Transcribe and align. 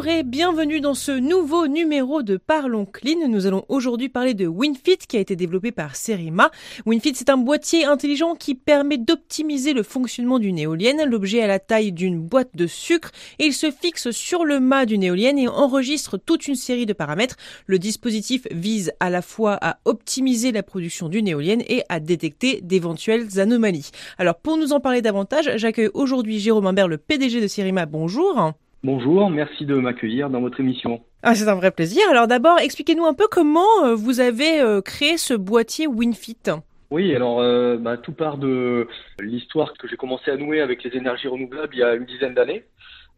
Bonjour 0.00 0.14
et 0.14 0.22
bienvenue 0.22 0.80
dans 0.80 0.94
ce 0.94 1.12
nouveau 1.12 1.66
numéro 1.66 2.22
de 2.22 2.38
Parlons 2.38 2.86
Clean. 2.86 3.28
Nous 3.28 3.44
allons 3.44 3.66
aujourd'hui 3.68 4.08
parler 4.08 4.32
de 4.32 4.46
WinFit 4.46 4.96
qui 4.96 5.18
a 5.18 5.20
été 5.20 5.36
développé 5.36 5.72
par 5.72 5.94
Serima. 5.94 6.50
WinFit 6.86 7.12
c'est 7.14 7.28
un 7.28 7.36
boîtier 7.36 7.84
intelligent 7.84 8.34
qui 8.34 8.54
permet 8.54 8.96
d'optimiser 8.96 9.74
le 9.74 9.82
fonctionnement 9.82 10.38
d'une 10.38 10.58
éolienne. 10.58 11.04
L'objet 11.04 11.42
a 11.42 11.46
la 11.46 11.58
taille 11.58 11.92
d'une 11.92 12.18
boîte 12.18 12.56
de 12.56 12.66
sucre 12.66 13.10
et 13.38 13.44
il 13.44 13.52
se 13.52 13.70
fixe 13.70 14.10
sur 14.10 14.46
le 14.46 14.58
mât 14.58 14.86
d'une 14.86 15.02
éolienne 15.02 15.38
et 15.38 15.48
enregistre 15.48 16.16
toute 16.16 16.48
une 16.48 16.54
série 16.54 16.86
de 16.86 16.94
paramètres. 16.94 17.36
Le 17.66 17.78
dispositif 17.78 18.46
vise 18.50 18.92
à 19.00 19.10
la 19.10 19.20
fois 19.20 19.58
à 19.60 19.80
optimiser 19.84 20.50
la 20.50 20.62
production 20.62 21.10
d'une 21.10 21.28
éolienne 21.28 21.62
et 21.68 21.82
à 21.90 22.00
détecter 22.00 22.62
d'éventuelles 22.62 23.38
anomalies. 23.38 23.90
Alors 24.16 24.36
pour 24.36 24.56
nous 24.56 24.72
en 24.72 24.80
parler 24.80 25.02
davantage, 25.02 25.50
j'accueille 25.56 25.90
aujourd'hui 25.92 26.38
Jérôme 26.38 26.68
Imbert, 26.68 26.88
le 26.88 26.96
PDG 26.96 27.42
de 27.42 27.48
Serima. 27.48 27.84
Bonjour. 27.84 28.54
Bonjour, 28.82 29.28
merci 29.28 29.66
de 29.66 29.74
m'accueillir 29.74 30.30
dans 30.30 30.40
votre 30.40 30.58
émission. 30.58 31.02
Ah, 31.22 31.34
c'est 31.34 31.48
un 31.48 31.54
vrai 31.54 31.70
plaisir. 31.70 32.02
Alors 32.10 32.26
d'abord, 32.26 32.58
expliquez-nous 32.58 33.04
un 33.04 33.12
peu 33.12 33.26
comment 33.30 33.84
euh, 33.84 33.94
vous 33.94 34.20
avez 34.20 34.58
euh, 34.62 34.80
créé 34.80 35.18
ce 35.18 35.34
boîtier 35.34 35.86
WinFit. 35.86 36.50
Oui, 36.90 37.14
alors 37.14 37.40
euh, 37.40 37.76
bah, 37.76 37.98
tout 37.98 38.12
part 38.12 38.38
de 38.38 38.88
l'histoire 39.20 39.74
que 39.74 39.86
j'ai 39.86 39.96
commencé 39.96 40.30
à 40.30 40.38
nouer 40.38 40.62
avec 40.62 40.82
les 40.82 40.96
énergies 40.96 41.28
renouvelables 41.28 41.74
il 41.74 41.80
y 41.80 41.82
a 41.82 41.94
une 41.94 42.06
dizaine 42.06 42.32
d'années. 42.32 42.64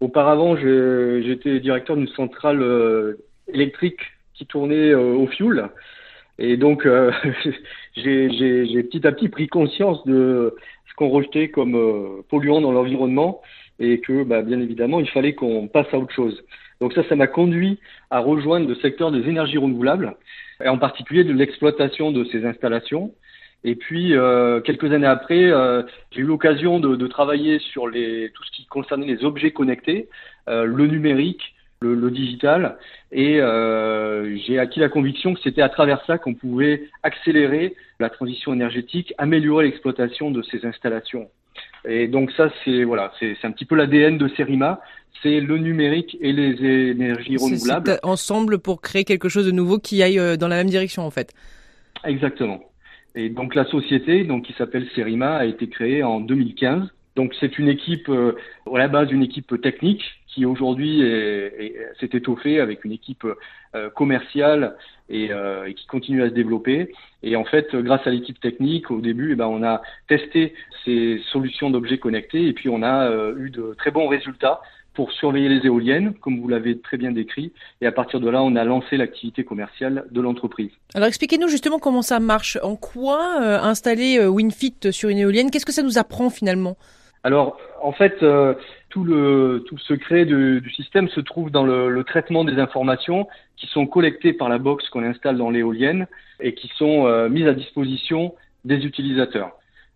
Auparavant, 0.01 0.57
j'étais 0.57 1.61
directeur 1.61 1.95
d'une 1.95 2.09
centrale 2.09 3.17
électrique 3.47 4.01
qui 4.35 4.47
tournait 4.47 4.93
au 4.95 5.29
fioul. 5.29 5.69
Et 6.41 6.57
donc, 6.57 6.89
j'ai 7.97 8.83
petit 8.83 9.07
à 9.07 9.13
petit 9.13 9.29
pris 9.29 9.47
conscience 9.47 10.05
de 10.07 10.57
ce 10.91 10.95
qu'on 10.97 11.09
rejetait 11.09 11.51
comme 11.51 12.25
polluant 12.29 12.61
dans 12.61 12.73
l'environnement 12.73 13.43
et 13.79 14.01
que 14.01 14.25
bah, 14.25 14.43
bien 14.43 14.61
évidemment 14.61 15.01
il 15.01 15.09
fallait 15.09 15.35
qu'on 15.35 15.69
passe 15.69 15.87
à 15.93 15.99
autre 15.99 16.15
chose. 16.15 16.43
Donc 16.81 16.95
ça, 16.95 17.05
ça 17.09 17.15
m'a 17.15 17.29
conduit 17.29 17.79
à 18.11 18.19
rejoindre 18.19 18.69
le 18.69 18.75
secteur 18.75 19.13
des 19.13 19.29
énergies 19.29 19.59
renouvelables, 19.59 20.17
et 20.65 20.69
en 20.69 20.79
particulier 20.79 21.23
de 21.23 21.33
l'exploitation 21.33 22.11
de 22.11 22.25
ces 22.25 22.45
installations. 22.45 23.15
Et 23.63 23.77
puis 23.77 24.17
euh, 24.17 24.61
quelques 24.61 24.93
années 24.93 25.07
après, 25.07 25.45
euh, 25.45 25.85
j'ai 26.11 26.23
eu 26.23 26.25
l'occasion 26.25 26.81
de, 26.81 26.97
de, 26.97 27.07
travailler 27.07 27.61
sur 27.61 27.87
les, 27.87 28.31
tout 28.35 28.43
ce 28.43 28.51
qui 28.51 28.67
concernait 28.67 29.07
les 29.07 29.25
objets 29.25 29.53
connectés, 29.53 30.09
euh, 30.49 30.65
le 30.65 30.89
numérique, 30.89 31.55
le, 31.81 31.95
le 31.95 32.11
digital, 32.11 32.77
et 33.13 33.41
euh, 33.41 34.37
j'ai 34.39 34.59
acquis 34.59 34.81
la 34.81 34.89
conviction 34.89 35.35
que 35.35 35.41
c'était 35.41 35.63
à 35.63 35.69
travers 35.69 36.05
ça 36.07 36.19
qu'on 36.19 36.35
pouvait 36.35 36.89
accélérer 37.05 37.77
la 38.01 38.11
transition 38.11 38.53
énergétique, 38.53 39.15
améliorer 39.19 39.67
l'exploitation 39.67 40.33
de 40.33 40.43
ces 40.43 40.67
installations. 40.67 41.29
Et 41.85 42.07
donc 42.09 42.31
ça, 42.33 42.51
c'est 42.65 42.85
voilà, 42.85 43.13
c'est 43.19 43.37
un 43.45 43.51
petit 43.51 43.65
peu 43.65 43.75
l'ADN 43.75 44.19
de 44.19 44.29
Serima. 44.37 44.81
C'est 45.23 45.41
le 45.41 45.59
numérique 45.59 46.17
et 46.21 46.33
les 46.33 46.91
énergies 46.91 47.37
renouvelables. 47.37 48.01
ensemble 48.03 48.59
pour 48.59 48.81
créer 48.81 49.05
quelque 49.05 49.29
chose 49.29 49.47
de 49.47 49.53
nouveau 49.53 49.79
qui 49.79 50.03
aille 50.03 50.19
euh, 50.19 50.37
dans 50.37 50.49
la 50.49 50.57
même 50.57 50.71
direction 50.71 51.05
en 51.05 51.11
fait. 51.11 51.33
Exactement. 52.05 52.61
Et 53.15 53.29
donc 53.29 53.55
la 53.55 53.65
société, 53.67 54.25
donc 54.25 54.45
qui 54.45 54.53
s'appelle 54.55 54.87
Serima, 54.95 55.37
a 55.37 55.45
été 55.45 55.69
créée 55.69 56.03
en 56.03 56.21
2015. 56.21 56.89
Donc 57.15 57.35
c'est 57.39 57.59
une 57.59 57.69
équipe, 57.69 58.09
euh, 58.09 58.37
à 58.73 58.79
la 58.79 58.89
base 58.89 59.13
une 59.13 59.23
équipe 59.23 59.61
technique 59.61 60.03
qui 60.35 60.47
aujourd'hui 60.47 61.01
s'est 62.01 62.11
étoffée 62.13 62.61
avec 62.61 62.85
une 62.85 62.93
équipe 62.93 63.27
euh, 63.75 63.89
commerciale 63.89 64.77
et, 65.09 65.33
euh, 65.33 65.65
et, 65.65 65.73
qui 65.73 65.87
continue 65.87 66.23
à 66.23 66.29
se 66.29 66.35
développer. 66.35 66.93
Et 67.23 67.37
en 67.37 67.45
fait, 67.47 67.75
grâce 67.75 68.07
à 68.07 68.11
l'équipe 68.11 68.39
technique, 68.39 68.91
au 68.91 69.01
début, 69.01 69.33
eh 69.33 69.35
ben, 69.35 69.47
on 69.47 69.63
a 69.63 69.81
testé 70.09 70.53
ces 70.85 71.23
solutions 71.33 71.71
d'objets 71.71 71.97
connectés 71.97 72.49
et 72.49 72.53
puis 72.53 72.69
on 72.69 72.83
a 72.83 73.09
euh, 73.09 73.35
eu 73.39 73.49
de 73.49 73.75
très 73.79 73.91
bons 73.91 74.09
résultats 74.09 74.61
pour 74.93 75.11
surveiller 75.13 75.49
les 75.49 75.65
éoliennes, 75.65 76.13
comme 76.21 76.39
vous 76.39 76.49
l'avez 76.49 76.81
très 76.81 76.99
bien 76.99 77.13
décrit. 77.13 77.53
Et 77.81 77.87
à 77.87 77.93
partir 77.93 78.21
de 78.21 78.29
là, 78.29 78.43
on 78.43 78.57
a 78.57 78.65
lancé 78.65 78.99
l'activité 78.99 79.43
commerciale 79.43 80.05
de 80.11 80.21
l'entreprise. 80.21 80.73
Alors 80.95 81.09
expliquez-nous 81.09 81.49
justement 81.49 81.79
comment 81.79 82.03
ça 82.03 82.21
marche. 82.21 82.59
En 82.63 82.77
quoi 82.77 83.39
installer 83.63 84.23
WinFit 84.27 84.93
sur 84.93 85.09
une 85.09 85.17
éolienne 85.17 85.51
Qu'est-ce 85.51 85.65
que 85.65 85.73
ça 85.73 85.83
nous 85.83 85.97
apprend 85.97 86.29
finalement? 86.29 86.77
Alors, 87.25 87.57
en 87.81 87.93
fait, 87.93 88.23
euh, 88.23 88.55
tout, 88.89 89.05
le, 89.05 89.65
tout 89.67 89.77
le 89.77 89.81
secret 89.81 90.25
du, 90.25 90.61
du 90.61 90.71
système 90.71 91.09
se 91.09 91.21
trouve 91.21 91.51
dans 91.51 91.65
le, 91.65 91.89
le, 91.89 92.05
traitement 92.05 92.45
des 92.45 92.59
informations 92.59 93.29
qui 93.57 93.67
sont 93.69 93.87
collectées 93.87 94.33
par 94.33 94.49
la 94.49 94.59
box 94.59 94.89
qu'on 94.89 95.05
installe 95.05 95.37
dans 95.37 95.51
l'éolienne 95.51 96.07
et 96.41 96.55
qui 96.55 96.69
sont 96.77 97.07
euh, 97.07 97.29
mises 97.29 97.47
à 97.47 97.55
disposition 97.55 98.35
des 98.65 98.85
utilisateurs. 98.85 99.53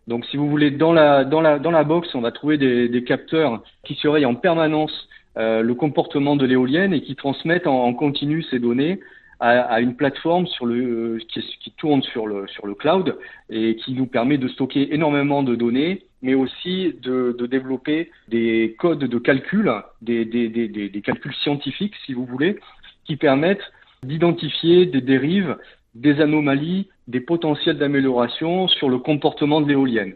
Donc, 0.07 0.25
si 0.27 0.37
vous 0.37 0.49
voulez, 0.49 0.71
dans 0.71 0.93
la, 0.93 1.25
dans 1.25 1.41
la, 1.41 1.59
dans 1.59 1.73
la 1.73 1.83
box, 1.83 2.15
on 2.15 2.21
va 2.21 2.31
trouver 2.31 2.59
des, 2.59 2.89
des 2.89 3.03
capteurs 3.03 3.63
qui 3.83 3.95
surveillent 3.95 4.27
en 4.27 4.37
permanence 4.37 5.09
euh, 5.37 5.63
le 5.63 5.75
comportement 5.75 6.37
de 6.37 6.47
l'éolienne 6.47 6.95
et 6.95 7.03
qui 7.03 7.17
transmettent 7.17 7.67
en, 7.67 7.85
en 7.85 7.93
continu 7.93 8.45
ces 8.45 8.61
données 8.61 9.01
à, 9.41 9.51
à, 9.51 9.81
une 9.81 9.97
plateforme 9.97 10.47
sur 10.47 10.67
le, 10.67 11.19
qui, 11.29 11.41
qui, 11.61 11.71
tourne 11.73 12.03
sur 12.03 12.27
le, 12.27 12.47
sur 12.49 12.67
le 12.67 12.75
cloud 12.75 13.17
et 13.51 13.77
qui 13.77 13.93
nous 13.93 14.07
permet 14.07 14.39
de 14.39 14.49
stocker 14.49 14.95
énormément 14.95 15.43
de 15.43 15.55
données, 15.55 16.07
mais 16.23 16.35
aussi 16.35 16.95
de, 17.03 17.37
de 17.39 17.47
développer 17.47 18.11
des 18.29 18.77
codes 18.79 19.05
de 19.05 19.19
calcul, 19.19 19.71
des, 20.01 20.25
des, 20.25 20.49
des, 20.49 20.69
des, 20.69 21.01
calculs 21.03 21.35
scientifiques, 21.35 21.95
si 22.07 22.15
vous 22.15 22.25
voulez, 22.25 22.59
qui 23.05 23.17
permettent 23.17 23.73
d'identifier 24.03 24.87
des 24.87 25.01
dérives, 25.01 25.57
des 25.95 26.21
anomalies, 26.21 26.89
des 27.07 27.21
potentiels 27.21 27.79
d'amélioration 27.79 28.69
sur 28.69 28.89
le 28.89 28.99
comportement 28.99 29.61
de 29.61 29.69
l'éolienne. 29.69 30.15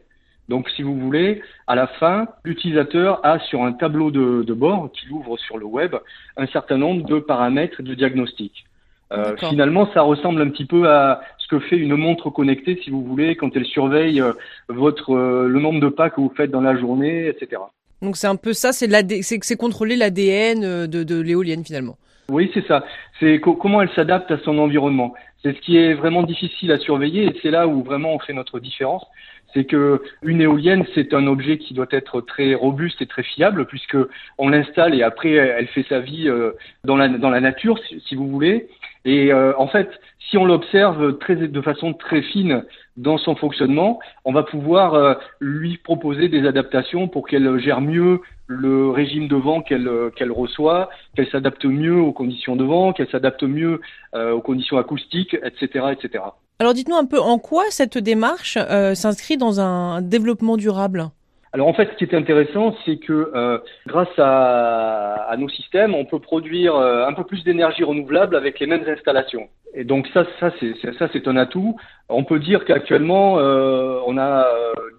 Donc, 0.49 0.69
si 0.71 0.83
vous 0.83 0.99
voulez, 0.99 1.43
à 1.69 1.77
la 1.77 1.87
fin, 1.87 2.27
l'utilisateur 2.45 3.25
a 3.25 3.39
sur 3.39 3.63
un 3.63 3.73
tableau 3.73 4.11
de, 4.11 4.43
de 4.43 4.53
bord 4.53 4.91
qu'il 4.91 5.13
ouvre 5.13 5.39
sur 5.39 5.59
le 5.59 5.65
web 5.65 5.95
un 6.37 6.47
certain 6.49 6.77
nombre 6.77 7.07
de 7.07 7.21
paramètres 7.21 7.83
de 7.83 7.95
diagnostic. 7.95 8.65
Euh, 9.13 9.37
finalement, 9.37 9.91
ça 9.93 10.03
ressemble 10.03 10.41
un 10.41 10.49
petit 10.49 10.65
peu 10.65 10.89
à 10.89 11.21
ce 11.39 11.49
que 11.49 11.59
fait 11.59 11.77
une 11.77 11.97
montre 11.97 12.31
connectée, 12.31 12.81
si 12.85 12.91
vous 12.91 13.05
voulez, 13.05 13.35
quand 13.35 13.57
elle 13.57 13.67
surveille 13.67 14.21
euh, 14.21 14.33
votre 14.69 15.15
euh, 15.15 15.49
le 15.49 15.59
nombre 15.59 15.81
de 15.81 15.89
pas 15.89 16.11
que 16.11 16.21
vous 16.21 16.33
faites 16.37 16.51
dans 16.51 16.61
la 16.61 16.77
journée, 16.77 17.27
etc. 17.27 17.63
Donc 18.03 18.17
c'est 18.17 18.29
un 18.29 18.37
peu 18.37 18.53
ça, 18.53 18.73
c'est 18.73 18.89
c'est 19.23 19.57
contrôler 19.57 19.97
l'ADN 19.97 20.87
de, 20.87 21.03
de 21.03 21.21
l'éolienne 21.21 21.65
finalement. 21.65 21.97
Oui, 22.31 22.51
c'est 22.55 22.65
ça. 22.67 22.85
C'est 23.19 23.41
comment 23.41 23.83
elle 23.83 23.91
s'adapte 23.91 24.31
à 24.31 24.39
son 24.39 24.59
environnement. 24.59 25.15
C'est 25.43 25.55
ce 25.57 25.61
qui 25.61 25.77
est 25.77 25.95
vraiment 25.95 26.23
difficile 26.23 26.71
à 26.71 26.79
surveiller 26.79 27.25
et 27.25 27.41
c'est 27.43 27.51
là 27.51 27.67
où 27.67 27.83
vraiment 27.83 28.15
on 28.15 28.19
fait 28.21 28.33
notre 28.33 28.61
différence. 28.61 29.05
C'est 29.53 29.65
que 29.65 30.01
une 30.23 30.41
éolienne, 30.41 30.87
c'est 30.95 31.13
un 31.13 31.27
objet 31.27 31.59
qui 31.59 31.75
doit 31.75 31.89
être 31.91 32.21
très 32.21 32.55
robuste 32.55 33.03
et 33.03 33.07
très 33.07 33.25
fiable 33.25 33.67
puisque 33.67 33.97
on 34.39 34.49
l'installe 34.49 34.95
et 34.95 35.03
après 35.03 35.33
elle 35.33 35.67
fait 35.67 35.85
sa 35.89 35.99
vie 35.99 36.31
dans 36.85 36.97
la 36.97 37.09
dans 37.09 37.31
la 37.31 37.41
nature, 37.41 37.79
si, 37.89 38.01
si 38.07 38.15
vous 38.15 38.29
voulez. 38.29 38.69
Et 39.05 39.33
euh, 39.33 39.53
en 39.57 39.67
fait, 39.67 39.89
si 40.31 40.37
on 40.37 40.45
l'observe 40.45 41.19
très, 41.19 41.37
de 41.37 41.61
façon 41.63 41.95
très 41.95 42.23
fine 42.23 42.65
dans 42.97 43.19
son 43.19 43.35
fonctionnement, 43.35 43.99
on 44.25 44.33
va 44.33 44.43
pouvoir 44.43 44.95
euh, 44.95 45.15
lui 45.41 45.79
proposer 45.79 46.29
des 46.29 46.47
adaptations 46.47 47.09
pour 47.09 47.27
qu'elle 47.27 47.59
gère 47.61 47.81
mieux 47.81 48.21
le 48.47 48.91
régime 48.91 49.29
de 49.29 49.37
vent 49.37 49.63
qu'elle 49.63 49.89
qu'elle 50.17 50.33
reçoit, 50.33 50.91
qu'elle 51.17 51.29
s'adapte 51.31 51.65
mieux 51.65 51.97
aux 51.97 52.13
conditions 52.13 52.57
de 52.57 52.65
vent, 52.65 52.93
qu'elle 52.93 53.09
s'adapte 53.09 53.43
mieux 53.45 53.81
euh, 54.15 54.33
aux 54.33 54.41
conditions 54.41 54.77
acoustiques, 54.77 55.35
etc., 55.43 55.87
etc. 55.93 56.25
Alors 56.59 56.75
dites-nous 56.75 56.97
un 56.97 57.07
peu 57.07 57.19
en 57.19 57.39
quoi 57.39 57.65
cette 57.71 57.97
démarche 57.97 58.59
s'inscrit 58.95 59.39
dans 59.39 59.61
un 59.61 60.03
développement 60.03 60.59
durable? 60.59 61.11
Alors 61.53 61.67
en 61.67 61.73
fait, 61.73 61.91
ce 61.91 61.97
qui 61.97 62.05
est 62.05 62.15
intéressant, 62.15 62.77
c'est 62.85 62.99
que 62.99 63.33
euh, 63.35 63.59
grâce 63.87 64.17
à, 64.19 65.27
à, 65.29 65.37
nos 65.37 65.49
systèmes, 65.49 65.97
on 65.97 66.05
peut 66.05 66.21
produire 66.21 66.77
euh, 66.77 67.07
un 67.07 67.13
peu 67.13 67.25
plus 67.25 67.43
d'énergie 67.43 67.83
renouvelable 67.83 68.37
avec 68.37 68.61
les 68.61 68.67
mêmes 68.67 68.85
installations. 68.87 69.49
Et 69.75 69.83
donc 69.83 70.07
ça, 70.15 70.25
ça 70.39 70.53
c'est 70.61 70.75
ça 70.99 71.09
c'est 71.13 71.27
un 71.27 71.37
atout. 71.37 71.77
On 72.09 72.23
peut 72.23 72.39
dire 72.39 72.65
qu'actuellement, 72.65 73.39
euh, 73.39 73.99
on 74.07 74.17
a 74.17 74.47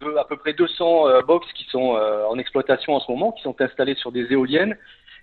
deux, 0.01 0.17
à 0.17 0.25
peu 0.25 0.35
près 0.35 0.51
200 0.51 1.21
box 1.25 1.47
qui 1.53 1.65
sont 1.65 1.97
en 2.29 2.37
exploitation 2.37 2.95
en 2.95 2.99
ce 2.99 3.09
moment, 3.11 3.31
qui 3.31 3.43
sont 3.43 3.59
installées 3.61 3.95
sur 3.95 4.11
des 4.11 4.31
éoliennes 4.31 4.75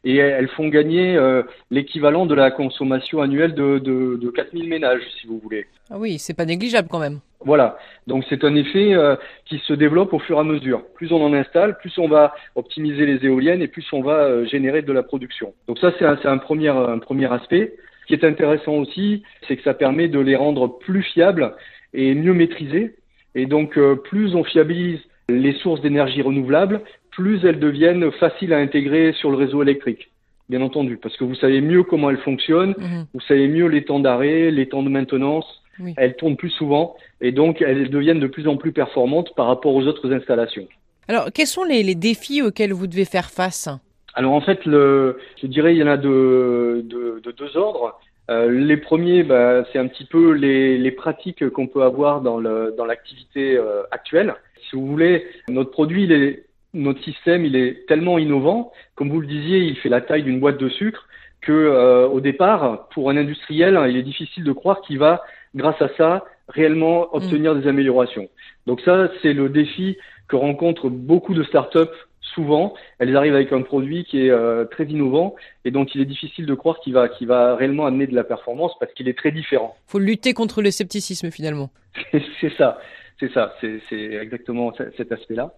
et 0.04 0.16
elles 0.16 0.48
font 0.48 0.68
gagner 0.68 1.16
euh, 1.16 1.42
l'équivalent 1.70 2.26
de 2.26 2.34
la 2.34 2.50
consommation 2.50 3.20
annuelle 3.20 3.54
de, 3.54 3.78
de, 3.78 4.16
de 4.16 4.30
4000 4.30 4.68
ménages, 4.68 5.02
si 5.20 5.26
vous 5.26 5.38
voulez. 5.38 5.66
Ah 5.90 5.98
oui, 5.98 6.18
c'est 6.18 6.34
pas 6.34 6.44
négligeable 6.44 6.88
quand 6.90 6.98
même. 6.98 7.20
Voilà, 7.44 7.78
donc 8.06 8.24
c'est 8.28 8.42
un 8.44 8.54
effet 8.56 8.94
euh, 8.94 9.14
qui 9.44 9.58
se 9.58 9.72
développe 9.72 10.12
au 10.12 10.18
fur 10.18 10.36
et 10.38 10.40
à 10.40 10.44
mesure. 10.44 10.82
Plus 10.94 11.12
on 11.12 11.22
en 11.22 11.32
installe, 11.32 11.78
plus 11.78 11.96
on 11.98 12.08
va 12.08 12.34
optimiser 12.56 13.06
les 13.06 13.24
éoliennes 13.24 13.62
et 13.62 13.68
plus 13.68 13.86
on 13.92 14.02
va 14.02 14.24
euh, 14.24 14.44
générer 14.46 14.82
de 14.82 14.92
la 14.92 15.02
production. 15.02 15.54
Donc 15.68 15.78
ça, 15.78 15.92
c'est 15.98 16.04
un, 16.04 16.18
un, 16.24 16.38
premier, 16.38 16.68
un 16.68 16.98
premier 16.98 17.32
aspect. 17.32 17.74
Ce 18.02 18.06
qui 18.06 18.14
est 18.14 18.24
intéressant 18.24 18.74
aussi, 18.74 19.22
c'est 19.46 19.56
que 19.56 19.62
ça 19.62 19.74
permet 19.74 20.08
de 20.08 20.18
les 20.18 20.34
rendre 20.34 20.78
plus 20.78 21.02
fiables 21.02 21.54
et 21.94 22.14
mieux 22.14 22.32
maîtrisés. 22.32 22.96
Et 23.34 23.46
donc, 23.46 23.78
plus 24.04 24.34
on 24.34 24.42
fiabilise 24.42 24.98
les 25.28 25.52
sources 25.54 25.82
d'énergie 25.82 26.22
renouvelables, 26.22 26.80
plus 27.18 27.44
elles 27.44 27.58
deviennent 27.58 28.12
faciles 28.12 28.52
à 28.52 28.58
intégrer 28.58 29.12
sur 29.12 29.30
le 29.32 29.36
réseau 29.36 29.60
électrique. 29.60 30.08
Bien 30.48 30.62
entendu, 30.62 30.96
parce 30.96 31.16
que 31.16 31.24
vous 31.24 31.34
savez 31.34 31.60
mieux 31.60 31.82
comment 31.82 32.10
elles 32.10 32.24
fonctionnent, 32.28 32.76
mmh. 32.78 33.02
vous 33.12 33.20
savez 33.26 33.48
mieux 33.48 33.66
les 33.66 33.84
temps 33.84 33.98
d'arrêt, 33.98 34.52
les 34.52 34.68
temps 34.68 34.84
de 34.84 34.88
maintenance, 34.88 35.44
oui. 35.80 35.94
elles 35.96 36.14
tournent 36.14 36.36
plus 36.36 36.50
souvent 36.50 36.96
et 37.20 37.32
donc 37.32 37.60
elles 37.60 37.90
deviennent 37.90 38.20
de 38.20 38.28
plus 38.28 38.46
en 38.46 38.56
plus 38.56 38.70
performantes 38.70 39.34
par 39.34 39.46
rapport 39.46 39.74
aux 39.74 39.84
autres 39.88 40.12
installations. 40.12 40.68
Alors, 41.08 41.30
quels 41.34 41.48
sont 41.48 41.64
les, 41.64 41.82
les 41.82 41.96
défis 41.96 42.40
auxquels 42.40 42.72
vous 42.72 42.86
devez 42.86 43.04
faire 43.04 43.30
face? 43.30 43.68
Alors 44.14 44.32
en 44.32 44.40
fait, 44.40 44.64
le, 44.64 45.18
je 45.42 45.48
dirais 45.48 45.74
il 45.74 45.78
y 45.78 45.82
en 45.82 45.88
a 45.88 45.96
de, 45.96 46.84
de, 46.84 47.20
de 47.20 47.30
deux 47.32 47.56
ordres. 47.56 47.98
Euh, 48.30 48.48
les 48.48 48.76
premiers, 48.76 49.24
bah, 49.24 49.64
c'est 49.72 49.78
un 49.78 49.88
petit 49.88 50.04
peu 50.04 50.32
les, 50.32 50.78
les 50.78 50.92
pratiques 50.92 51.48
qu'on 51.50 51.66
peut 51.66 51.82
avoir 51.82 52.20
dans 52.20 52.38
l'activité 52.38 53.56
dans 53.56 53.64
euh, 53.64 53.82
actuelle. 53.90 54.34
Si 54.68 54.76
vous 54.76 54.86
voulez, 54.86 55.26
notre 55.48 55.70
produit, 55.70 56.04
il 56.04 56.12
est, 56.12 56.44
notre 56.78 57.02
système, 57.02 57.44
il 57.44 57.56
est 57.56 57.86
tellement 57.86 58.18
innovant. 58.18 58.72
Comme 58.94 59.10
vous 59.10 59.20
le 59.20 59.26
disiez, 59.26 59.58
il 59.58 59.76
fait 59.76 59.88
la 59.88 60.00
taille 60.00 60.22
d'une 60.22 60.40
boîte 60.40 60.58
de 60.58 60.68
sucre 60.68 61.06
que 61.40 61.52
euh, 61.52 62.08
au 62.08 62.20
départ, 62.20 62.88
pour 62.88 63.10
un 63.10 63.16
industriel, 63.16 63.78
il 63.88 63.96
est 63.96 64.02
difficile 64.02 64.44
de 64.44 64.52
croire 64.52 64.80
qu'il 64.80 64.98
va, 64.98 65.22
grâce 65.54 65.80
à 65.80 65.88
ça, 65.96 66.24
réellement 66.48 67.14
obtenir 67.14 67.54
mm. 67.54 67.60
des 67.60 67.68
améliorations. 67.68 68.28
Donc 68.66 68.80
ça, 68.80 69.10
c'est 69.22 69.32
le 69.32 69.48
défi 69.48 69.96
que 70.28 70.36
rencontrent 70.36 70.88
beaucoup 70.88 71.34
de 71.34 71.42
startups 71.44 71.96
souvent, 72.34 72.74
elles 72.98 73.16
arrivent 73.16 73.34
avec 73.34 73.52
un 73.52 73.62
produit 73.62 74.04
qui 74.04 74.26
est 74.26 74.30
euh, 74.30 74.64
très 74.64 74.84
innovant 74.84 75.34
et 75.64 75.70
dont 75.70 75.84
il 75.84 76.00
est 76.00 76.06
difficile 76.06 76.46
de 76.46 76.54
croire 76.54 76.78
qu'il 76.80 76.92
va, 76.92 77.08
qu'il 77.08 77.26
va 77.26 77.56
réellement 77.56 77.86
amener 77.86 78.06
de 78.06 78.14
la 78.14 78.24
performance 78.24 78.72
parce 78.78 78.92
qu'il 78.92 79.08
est 79.08 79.16
très 79.16 79.30
différent. 79.30 79.76
Il 79.88 79.92
faut 79.92 79.98
lutter 79.98 80.34
contre 80.34 80.62
le 80.62 80.70
scepticisme 80.70 81.30
finalement. 81.30 81.70
c'est 82.40 82.52
ça, 82.56 82.78
c'est 83.18 83.32
ça, 83.32 83.54
c'est 83.60 84.12
exactement 84.20 84.72
cet 84.96 85.10
aspect-là. 85.10 85.52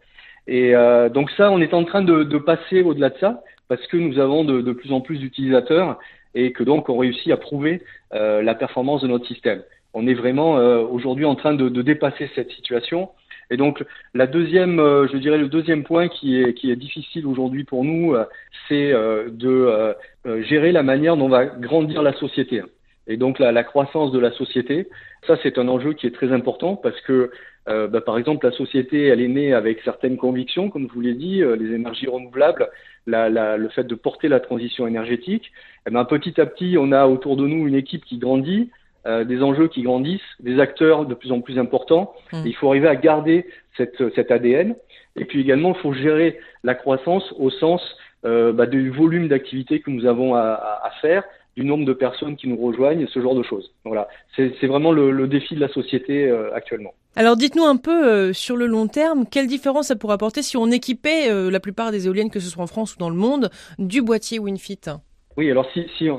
Et 0.47 0.75
euh, 0.75 1.09
donc 1.09 1.31
ça, 1.33 1.51
on 1.51 1.61
est 1.61 1.75
en 1.75 1.85
train 1.85 2.03
de, 2.03 2.25
de 2.25 2.39
passer 2.39 2.83
au-delà 2.83 3.11
de 3.11 3.19
ça 3.19 3.43
parce 3.69 3.87
que 3.87 3.97
nous 3.97 4.19
avons 4.19 4.45
de, 4.45 4.61
de 4.61 4.73
plus 4.73 4.93
en 4.93 5.01
plus 5.01 5.19
d'utilisateurs 5.19 5.99
et 6.35 6.53
que 6.53 6.65
donc 6.65 6.89
on 6.89 6.97
réussit 6.97 7.33
à 7.33 7.37
prouver 7.37 7.83
euh, 8.15 8.43
la 8.43 8.55
performance 8.55 9.03
de 9.03 9.09
notre 9.09 9.27
système. 9.27 9.63
On 9.95 10.07
est 10.07 10.15
vraiment 10.15 10.59
euh, 10.59 10.83
aujourd'hui 10.83 11.25
en 11.25 11.35
train 11.35 11.55
de, 11.55 11.69
de, 11.69 11.83
dépasser 11.83 12.31
cette 12.35 12.51
situation 12.53 13.11
et 13.51 13.57
donc, 13.57 13.85
la 14.15 14.27
deuxième, 14.27 14.79
euh, 14.79 15.09
je 15.09 15.17
dirais 15.17 15.39
le 15.39 15.49
deuxième 15.49 15.83
point 15.83 16.09
qui 16.09 16.41
est, 16.41 16.55
qui 16.55 16.71
est 16.71 16.77
difficile 16.77 17.27
aujourd'hui 17.27 17.65
pour 17.65 17.85
nous, 17.85 18.15
euh, 18.15 18.25
c'est 18.69 18.93
euh, 18.93 19.29
de 19.31 19.95
gérer 20.43 20.71
la 20.71 20.83
manière 20.83 21.17
dont 21.17 21.29
va 21.29 21.47
grandir 21.47 22.03
la 22.03 22.13
société. 22.13 22.63
Et 23.09 23.17
donc, 23.17 23.41
la, 23.41 23.51
la 23.51 23.65
croissance 23.65 24.13
de 24.13 24.21
la 24.21 24.31
société, 24.33 24.89
ça, 25.27 25.37
c'est 25.43 25.59
un 25.59 25.67
enjeu 25.67 25.95
qui 25.95 26.07
est 26.07 26.15
très 26.15 26.33
important 26.33 26.77
parce 26.77 27.01
que, 27.01 27.33
bah, 27.67 28.01
par 28.01 28.19
exemple, 28.19 28.47
la 28.47 28.53
société, 28.53 29.07
elle 29.07 29.21
est 29.21 29.29
née 29.29 29.53
avec 29.53 29.81
certaines 29.85 30.17
convictions, 30.17 30.71
comme 30.71 30.89
je 30.89 30.93
vous 30.93 31.01
l'ai 31.01 31.15
dit, 31.15 31.43
les 31.59 31.75
énergies 31.75 32.09
renouvelables, 32.09 32.69
la, 33.07 33.29
la, 33.29 33.57
le 33.57 33.69
fait 33.69 33.85
de 33.85 33.95
porter 33.95 34.29
la 34.29 34.41
transition 34.41 34.87
énergétique. 34.87 35.47
Et 35.47 35.89
eh 35.89 35.91
ben, 35.91 36.05
petit 36.05 36.41
à 36.41 36.47
petit, 36.47 36.77
on 36.79 36.93
a 36.93 37.07
autour 37.07 37.37
de 37.37 37.47
nous 37.47 37.67
une 37.67 37.75
équipe 37.75 38.05
qui 38.05 38.19
grandit, 38.19 38.71
euh, 39.07 39.25
des 39.25 39.43
enjeux 39.43 39.69
qui 39.69 39.83
grandissent, 39.83 40.21
des 40.41 40.61
acteurs 40.61 41.07
de 41.07 41.15
plus 41.15 41.33
en 41.33 41.41
plus 41.41 41.59
importants. 41.59 42.13
Mmh. 42.33 42.43
il 42.45 42.55
faut 42.55 42.69
arriver 42.69 42.89
à 42.89 42.97
garder 42.97 43.47
cette, 43.77 44.15
cet 44.15 44.31
ADN. 44.31 44.75
Et 45.17 45.25
puis 45.25 45.41
également, 45.41 45.73
il 45.75 45.81
faut 45.81 45.95
gérer 45.95 46.39
la 46.65 46.75
croissance 46.75 47.33
au 47.39 47.49
sens 47.49 47.81
euh, 48.27 48.53
bah, 48.53 48.67
du 48.67 48.91
volume 48.91 49.29
d'activité 49.29 49.81
que 49.81 49.91
nous 49.91 50.05
avons 50.05 50.35
à, 50.35 50.81
à, 50.83 50.91
faire, 51.01 51.25
du 51.57 51.65
nombre 51.65 51.87
de 51.87 51.95
personnes 51.95 52.37
qui 52.37 52.47
nous 52.47 52.59
rejoignent, 52.59 53.07
ce 53.07 53.21
genre 53.21 53.35
de 53.35 53.43
choses. 53.43 53.73
Voilà, 53.87 54.09
c'est 54.37 54.67
vraiment 54.67 54.93
le, 54.93 55.11
le, 55.11 55.27
défi 55.27 55.55
de 55.55 55.61
la 55.61 55.69
société 55.69 56.29
euh, 56.29 56.55
actuellement. 56.55 56.93
Alors 57.17 57.37
dites-nous 57.37 57.65
un 57.65 57.77
peu 57.77 58.09
euh, 58.09 58.33
sur 58.33 58.57
le 58.57 58.67
long 58.67 58.87
terme, 58.87 59.25
quelle 59.31 59.47
différence 59.47 59.89
ça 59.89 59.97
pourrait 59.97 60.15
apporter 60.15 60.43
si 60.43 60.57
on 60.57 60.71
équipait 60.71 61.29
la 61.51 61.61
plupart 61.61 61.91
des 61.91 62.07
éoliennes, 62.07 62.31
que 62.31 62.41
ce 62.41 62.49
soit 62.49 62.63
en 62.63 62.69
France 62.69 62.95
ou 62.95 62.99
dans 62.99 63.11
le 63.11 63.17
monde, 63.17 63.51
du 63.79 64.03
boîtier 64.03 64.39
WinFit? 64.39 64.81
Oui, 65.37 65.51
alors 65.51 65.71
si, 65.73 65.87
si, 65.97 66.11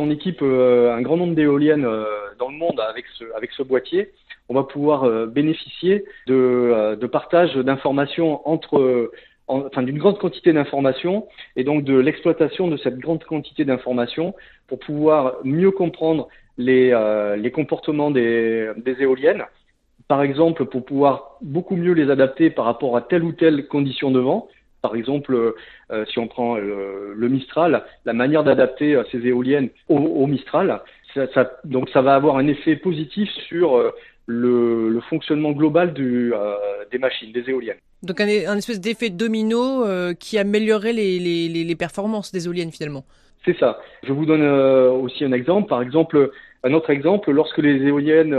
on, 0.00 0.10
équipe 0.10 0.42
euh, 0.42 0.92
un 0.92 1.02
grand 1.02 1.16
nombre 1.16 1.34
d'éoliennes 1.34 1.84
euh, 1.84 2.06
dans 2.38 2.48
le 2.48 2.56
monde 2.56 2.80
avec 2.80 3.04
ce, 3.18 3.24
avec 3.36 3.52
ce 3.52 3.62
boîtier, 3.62 4.10
on 4.48 4.54
va 4.54 4.64
pouvoir 4.64 5.04
euh, 5.04 5.26
bénéficier 5.26 6.04
de, 6.26 6.96
de 6.98 7.06
partage 7.06 7.54
d'informations 7.54 8.40
entre, 8.48 9.12
enfin 9.46 9.82
d'une 9.82 9.98
grande 9.98 10.18
quantité 10.18 10.52
d'informations 10.52 11.28
et 11.56 11.62
donc 11.62 11.84
de 11.84 11.96
l'exploitation 11.96 12.66
de 12.66 12.76
cette 12.78 12.98
grande 12.98 13.22
quantité 13.22 13.64
d'informations 13.64 14.34
pour 14.66 14.80
pouvoir 14.80 15.36
mieux 15.44 15.70
comprendre 15.70 16.28
les, 16.56 16.90
comportements 17.54 18.10
des 18.10 18.96
éoliennes. 18.98 19.44
Par 20.08 20.22
exemple, 20.22 20.66
pour 20.66 20.84
pouvoir 20.84 21.38
beaucoup 21.40 21.76
mieux 21.76 21.92
les 21.92 22.10
adapter 22.10 22.50
par 22.50 22.66
rapport 22.66 22.96
à 22.96 23.02
telle 23.02 23.24
ou 23.24 23.32
telle 23.32 23.66
condition 23.68 24.10
de 24.10 24.20
vent. 24.20 24.48
Par 24.82 24.96
exemple, 24.96 25.34
euh, 25.90 26.04
si 26.12 26.18
on 26.18 26.28
prend 26.28 26.58
euh, 26.58 27.14
le 27.16 27.28
Mistral, 27.30 27.84
la 28.04 28.12
manière 28.12 28.44
d'adapter 28.44 28.94
euh, 28.94 29.02
ces 29.10 29.26
éoliennes 29.26 29.70
au, 29.88 30.26
Mistral, 30.26 30.82
ça, 31.14 31.52
donc 31.64 31.88
ça 31.88 32.02
va 32.02 32.14
avoir 32.14 32.36
un 32.36 32.46
effet 32.48 32.76
positif 32.76 33.30
sur 33.48 33.80
le, 34.26 35.00
fonctionnement 35.08 35.52
global 35.52 35.94
du, 35.94 36.34
des 36.92 36.98
machines, 36.98 37.32
des 37.32 37.48
éoliennes. 37.48 37.78
Donc 38.02 38.20
un, 38.20 38.26
espèce 38.26 38.80
d'effet 38.80 39.08
domino 39.08 39.86
qui 40.20 40.36
améliorerait 40.36 40.92
les, 40.92 41.18
les, 41.18 41.64
les, 41.64 41.76
performances 41.76 42.30
des 42.30 42.46
éoliennes 42.46 42.72
finalement. 42.72 43.04
C'est 43.44 43.56
ça. 43.58 43.80
Je 44.02 44.12
vous 44.12 44.26
donne 44.26 44.42
aussi 44.42 45.24
un 45.24 45.32
exemple. 45.32 45.68
Par 45.68 45.80
exemple, 45.80 46.30
un 46.62 46.74
autre 46.74 46.90
exemple, 46.90 47.30
lorsque 47.30 47.58
les 47.58 47.76
éoliennes 47.86 48.34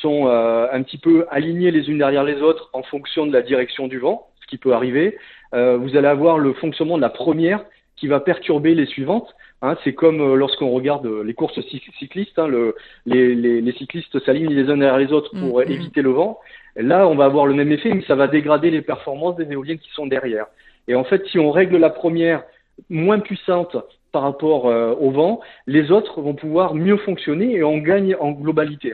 sont 0.00 0.26
un 0.26 0.82
petit 0.82 0.98
peu 0.98 1.26
alignées 1.30 1.70
les 1.70 1.88
unes 1.90 1.98
derrière 1.98 2.24
les 2.24 2.40
autres 2.40 2.70
en 2.72 2.82
fonction 2.82 3.26
de 3.26 3.32
la 3.32 3.42
direction 3.42 3.86
du 3.86 3.98
vent, 3.98 4.32
qui 4.52 4.58
peut 4.58 4.74
arriver. 4.74 5.16
Euh, 5.54 5.78
vous 5.78 5.96
allez 5.96 6.08
avoir 6.08 6.38
le 6.38 6.52
fonctionnement 6.52 6.98
de 6.98 7.02
la 7.02 7.08
première 7.08 7.64
qui 7.96 8.06
va 8.06 8.20
perturber 8.20 8.74
les 8.74 8.86
suivantes. 8.86 9.34
Hein, 9.62 9.76
c'est 9.82 9.94
comme 9.94 10.20
euh, 10.20 10.34
lorsqu'on 10.34 10.70
regarde 10.70 11.06
euh, 11.06 11.22
les 11.24 11.32
courses 11.32 11.58
cyclistes, 11.98 12.38
hein, 12.38 12.48
le, 12.48 12.74
les, 13.06 13.34
les, 13.34 13.60
les, 13.60 13.72
cyclistes 13.72 14.18
s'alignent 14.24 14.52
les 14.52 14.68
uns 14.68 14.76
derrière 14.76 14.98
les 14.98 15.12
autres 15.12 15.30
pour 15.30 15.60
mm, 15.60 15.64
mm. 15.64 15.70
éviter 15.70 16.02
le 16.02 16.10
vent. 16.10 16.38
là, 16.76 17.08
on 17.08 17.14
va 17.14 17.24
avoir 17.24 17.46
le 17.46 17.54
même 17.54 17.72
effet, 17.72 17.94
mais 17.94 18.04
ça 18.06 18.14
va 18.14 18.28
dégrader 18.28 18.70
les 18.70 18.82
performances 18.82 19.36
des 19.36 19.50
éoliennes 19.50 19.78
qui 19.78 19.90
sont 19.92 20.06
derrière. 20.06 20.46
Et 20.88 20.94
en 20.94 21.04
fait, 21.04 21.24
si 21.28 21.38
on 21.38 21.50
règle 21.50 21.78
la 21.78 21.90
première 21.90 22.42
moins 22.90 23.20
puissante 23.20 23.76
par 24.10 24.22
rapport 24.22 24.64
au 24.66 25.10
vent, 25.10 25.40
les 25.66 25.90
autres 25.90 26.20
vont 26.20 26.34
pouvoir 26.34 26.74
mieux 26.74 26.98
fonctionner 26.98 27.54
et 27.54 27.62
on 27.62 27.78
gagne 27.78 28.16
en 28.20 28.32
globalité. 28.32 28.92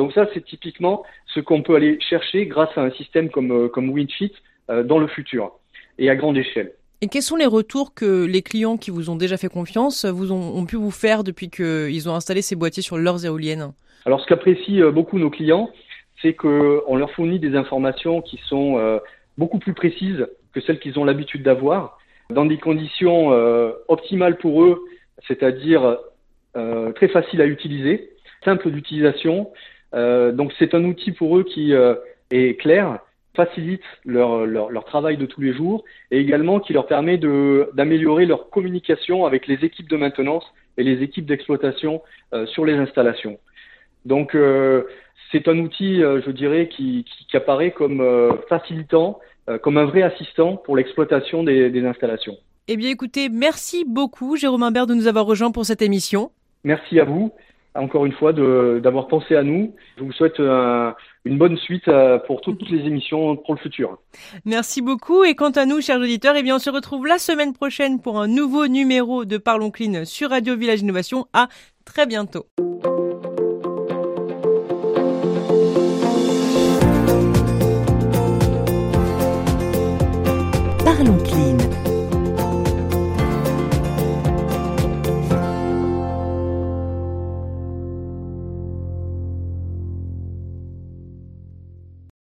Donc 0.00 0.14
ça, 0.14 0.26
c'est 0.32 0.42
typiquement 0.42 1.02
ce 1.26 1.40
qu'on 1.40 1.60
peut 1.60 1.74
aller 1.74 1.98
chercher 2.00 2.46
grâce 2.46 2.70
à 2.76 2.80
un 2.80 2.90
système 2.92 3.28
comme, 3.28 3.68
comme 3.68 3.90
WindFit 3.90 4.32
euh, 4.70 4.82
dans 4.82 4.98
le 4.98 5.06
futur 5.06 5.52
et 5.98 6.08
à 6.08 6.16
grande 6.16 6.38
échelle. 6.38 6.72
Et 7.02 7.08
quels 7.08 7.20
sont 7.20 7.36
les 7.36 7.44
retours 7.44 7.92
que 7.92 8.24
les 8.24 8.40
clients 8.40 8.78
qui 8.78 8.90
vous 8.90 9.10
ont 9.10 9.16
déjà 9.16 9.36
fait 9.36 9.50
confiance 9.50 10.06
vous 10.06 10.32
ont, 10.32 10.64
pu 10.64 10.76
vous 10.76 10.90
faire 10.90 11.22
depuis 11.22 11.50
qu'ils 11.50 12.08
ont 12.08 12.14
installé 12.14 12.40
ces 12.40 12.56
boîtiers 12.56 12.82
sur 12.82 12.96
leurs 12.96 13.26
éoliennes? 13.26 13.72
Alors, 14.06 14.22
ce 14.22 14.26
qu'apprécient 14.26 14.80
euh, 14.86 14.90
beaucoup 14.90 15.18
nos 15.18 15.28
clients, 15.28 15.68
c'est 16.22 16.32
qu'on 16.32 16.96
leur 16.96 17.10
fournit 17.10 17.38
des 17.38 17.54
informations 17.54 18.22
qui 18.22 18.40
sont 18.48 18.78
euh, 18.78 19.00
beaucoup 19.36 19.58
plus 19.58 19.74
précises 19.74 20.26
que 20.54 20.62
celles 20.62 20.80
qu'ils 20.80 20.98
ont 20.98 21.04
l'habitude 21.04 21.42
d'avoir, 21.42 21.98
dans 22.30 22.46
des 22.46 22.56
conditions 22.56 23.32
optimales 23.88 24.38
pour 24.38 24.62
eux, 24.62 24.82
c'est-à-dire 25.28 25.98
très 26.54 27.08
faciles 27.08 27.40
à 27.40 27.46
utiliser, 27.46 28.10
simple 28.44 28.70
d'utilisation. 28.70 29.50
Donc, 29.92 30.52
c'est 30.58 30.74
un 30.74 30.84
outil 30.84 31.12
pour 31.12 31.36
eux 31.38 31.44
qui 31.44 31.72
est 32.30 32.60
clair, 32.60 33.00
facilite 33.34 33.82
leur, 34.04 34.46
leur, 34.46 34.70
leur, 34.70 34.84
travail 34.84 35.16
de 35.16 35.26
tous 35.26 35.40
les 35.40 35.52
jours 35.52 35.84
et 36.10 36.18
également 36.18 36.60
qui 36.60 36.72
leur 36.72 36.86
permet 36.86 37.18
d'améliorer 37.18 38.26
leur 38.26 38.50
communication 38.50 39.24
avec 39.24 39.46
les 39.46 39.64
équipes 39.64 39.88
de 39.88 39.96
maintenance 39.96 40.44
et 40.76 40.82
les 40.82 41.02
équipes 41.02 41.26
d'exploitation 41.26 42.02
euh, 42.32 42.46
sur 42.46 42.64
les 42.64 42.74
installations. 42.74 43.38
Donc 44.04 44.34
euh, 44.34 44.84
c'est 45.30 45.46
un 45.48 45.58
outil, 45.58 46.02
euh, 46.02 46.20
je 46.24 46.30
dirais, 46.30 46.68
qui, 46.68 47.04
qui, 47.28 47.36
apparaît 47.36 47.70
comme 47.70 48.02
facilitant, 48.48 49.20
comme 49.62 49.78
un 49.78 49.84
vrai 49.84 50.02
assistant 50.02 50.56
pour 50.56 50.76
l'exploitation 50.76 51.42
des, 51.42 51.70
des 51.70 51.84
installations. 51.84 52.36
Eh 52.68 52.76
bien 52.76 52.90
écoutez, 52.90 53.28
merci 53.28 53.84
beaucoup 53.86 54.36
Jérôme 54.36 54.62
Imbert 54.62 54.86
de 54.86 54.94
nous 54.94 55.06
avoir 55.06 55.26
rejoints 55.26 55.50
pour 55.50 55.64
cette 55.64 55.82
émission. 55.82 56.30
Merci 56.64 57.00
à 57.00 57.04
vous 57.04 57.32
encore 57.74 58.06
une 58.06 58.12
fois 58.12 58.32
d'avoir 58.32 59.06
pensé 59.06 59.36
à 59.36 59.42
nous. 59.42 59.74
Je 59.96 60.04
vous 60.04 60.12
souhaite 60.12 60.40
euh, 60.40 60.90
une 61.24 61.38
bonne 61.38 61.56
suite 61.56 61.88
euh, 61.88 62.18
pour 62.18 62.40
toutes, 62.40 62.68
les 62.70 62.86
émissions 62.86 63.36
pour 63.36 63.54
le 63.54 63.60
futur. 63.60 63.98
Merci 64.44 64.82
beaucoup. 64.82 65.24
Et 65.24 65.34
quant 65.34 65.50
à 65.50 65.66
nous, 65.66 65.80
chers 65.80 65.98
auditeurs, 65.98 66.34
eh 66.36 66.42
bien, 66.42 66.56
on 66.56 66.60
se 66.60 66.70
retrouve 66.70 67.06
la 67.06 67.18
semaine 67.18 67.52
prochaine 67.52 68.00
pour 68.00 68.20
un 68.20 68.28
nouveau 68.28 68.66
numéro 68.66 69.24
de 69.24 69.38
Parlons 69.38 69.70
Clean 69.70 70.04
sur 70.04 70.30
Radio 70.30 70.56
Village 70.56 70.80
Innovation. 70.80 71.26
À 71.32 71.48
très 71.84 72.06
bientôt. 72.06 72.46